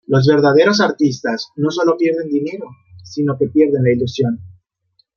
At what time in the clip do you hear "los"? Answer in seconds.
0.07-0.25